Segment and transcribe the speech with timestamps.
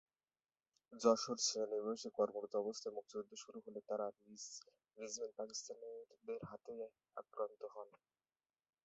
[0.93, 4.43] যশোর সেনানিবাসে কর্মরত অবস্থায় মুক্তিযুদ্ধ শুরু হলে তারা নিজ
[4.97, 6.79] রেজিমেন্ট পাকিস্তানিদের হাতেই
[7.17, 7.89] আক্রান্ত হন।